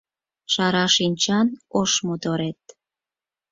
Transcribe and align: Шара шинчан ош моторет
Шара 0.53 0.83
шинчан 0.95 1.47
ош 1.79 1.91
моторет 2.05 2.61